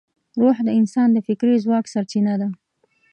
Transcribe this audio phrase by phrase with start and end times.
[0.41, 2.49] روح د انسان د فکري ځواک سرچینه ده.